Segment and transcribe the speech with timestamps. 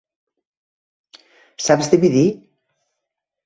[1.67, 2.27] Saps dividir?